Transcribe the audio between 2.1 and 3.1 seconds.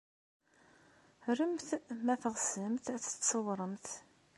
teɣsemt ad